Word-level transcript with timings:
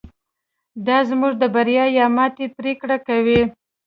دا 0.87 0.97
زموږ 1.09 1.33
د 1.41 1.43
بریا 1.55 1.85
یا 1.97 2.05
ماتې 2.17 2.45
پرېکړه 2.57 2.97
کوي. 3.07 3.41